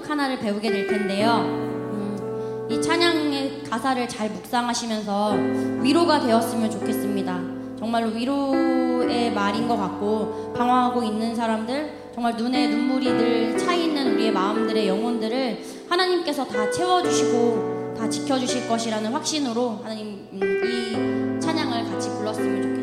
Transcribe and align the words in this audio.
찬양곡 0.00 0.08
하나를 0.08 0.38
배우게 0.38 0.70
될 0.70 0.86
텐데요. 0.86 1.36
음, 1.44 2.66
이 2.70 2.80
찬양의 2.80 3.64
가사를 3.64 4.08
잘 4.08 4.30
묵상하시면서 4.30 5.34
위로가 5.82 6.20
되었으면 6.20 6.70
좋겠습니다. 6.70 7.40
정말로 7.78 8.08
위로의 8.08 9.32
말인 9.32 9.68
것 9.68 9.76
같고 9.76 10.52
방황하고 10.56 11.02
있는 11.02 11.34
사람들 11.34 12.10
정말 12.14 12.34
눈에 12.36 12.68
눈물이 12.68 13.04
늘 13.12 13.50
차 13.60 13.74
있는 13.74 14.14
우리의 14.14 14.32
마음들의 14.32 14.88
영혼들을 14.88 15.62
하나님께서 15.88 16.46
다 16.46 16.70
채워주시고 16.70 17.94
다 17.98 18.08
지켜주실 18.08 18.68
것이라는 18.68 19.12
확신으로 19.12 19.80
하나님 19.82 20.26
음, 20.32 20.40
이 20.40 21.40
찬양을 21.40 21.84
같이 21.90 22.08
불렀으면 22.10 22.62
좋겠습니다. 22.62 22.79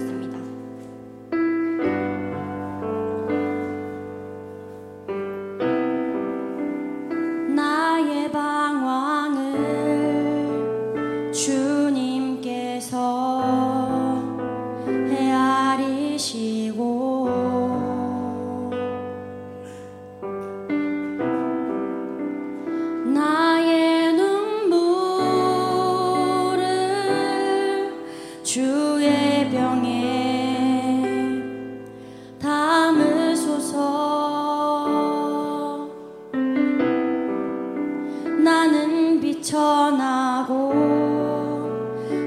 비천하고 39.37 40.73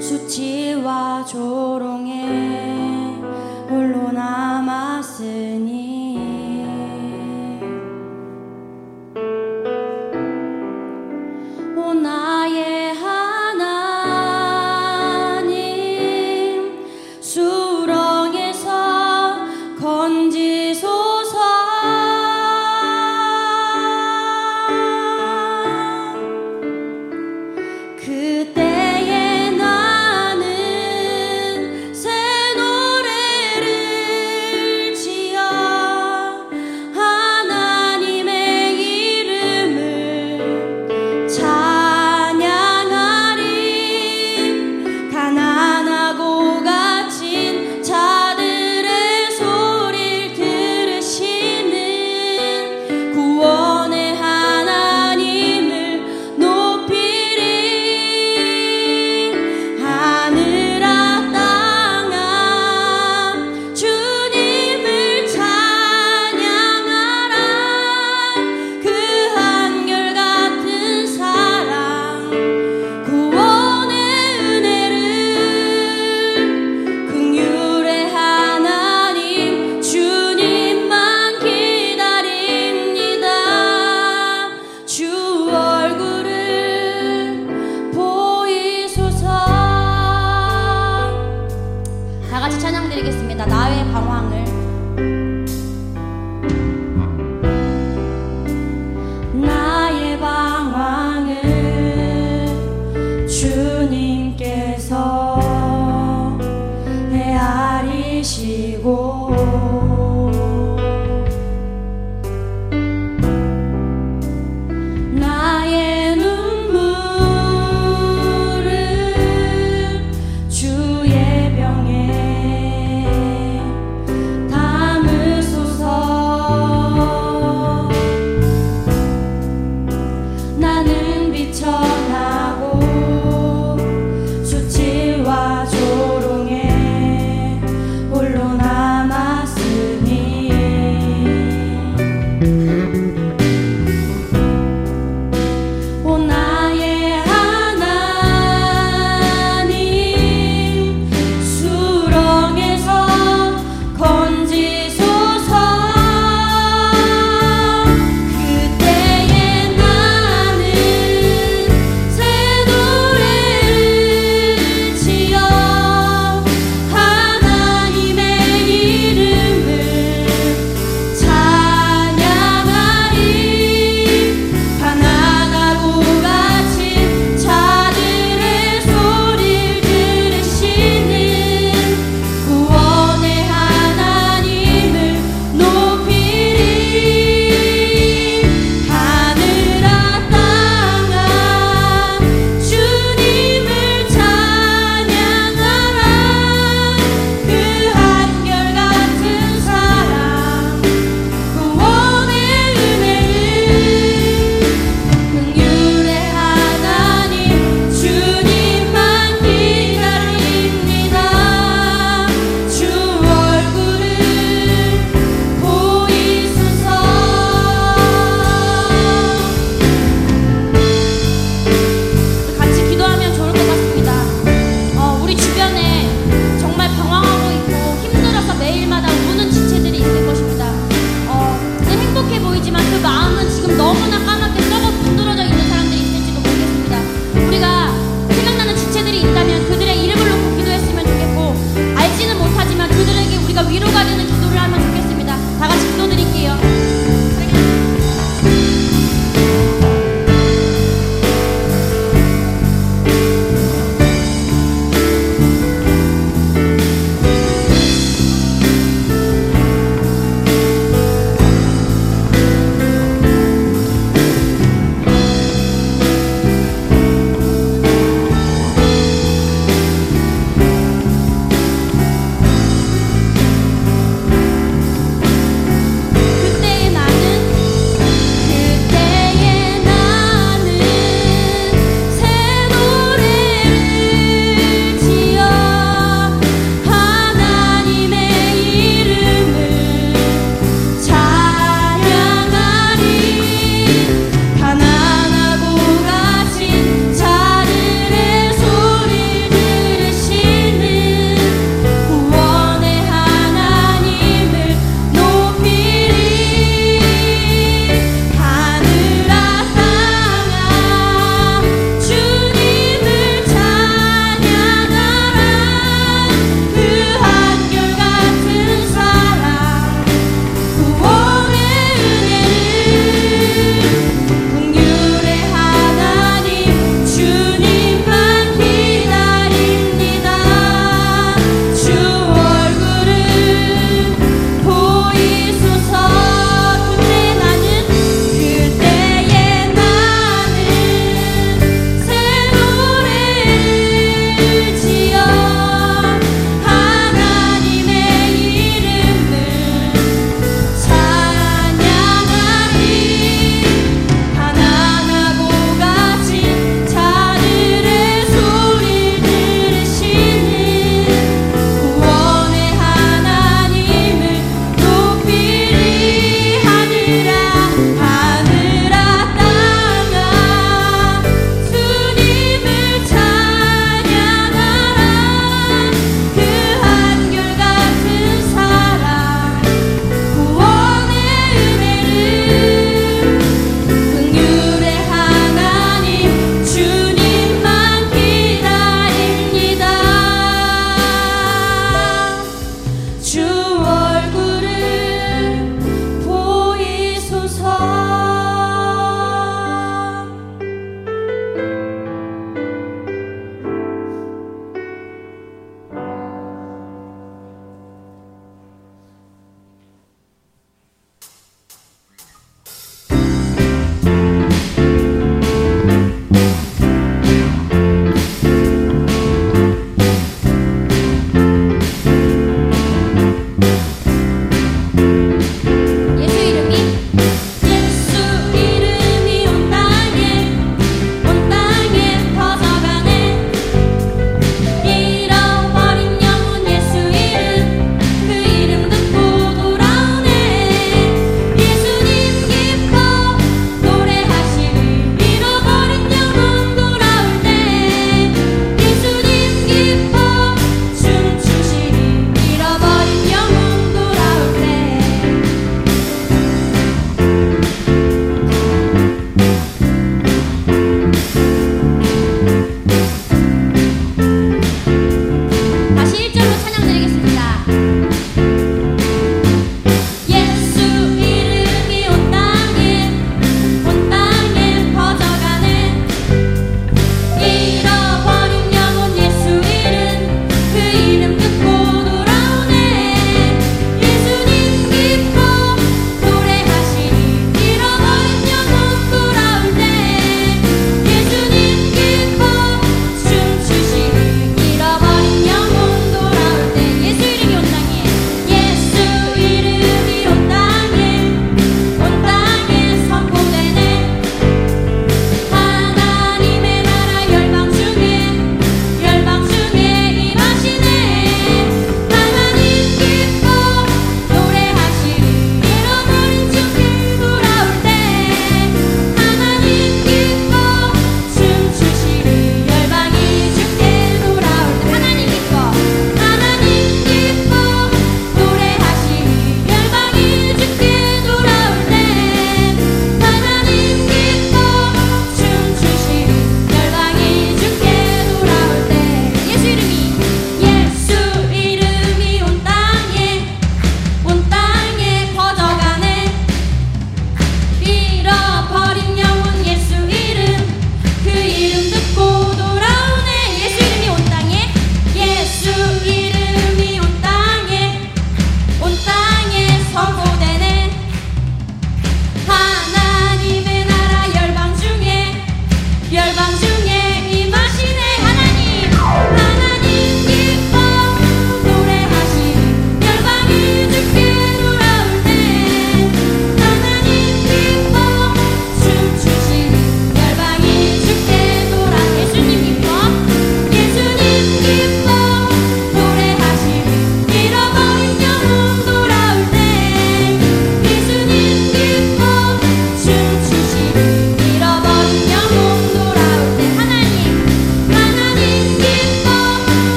수치와 0.00 1.24
조롱 1.24 1.87